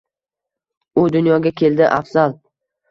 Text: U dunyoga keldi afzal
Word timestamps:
U 1.03 1.05
dunyoga 1.19 1.53
keldi 1.63 1.87
afzal 2.01 2.39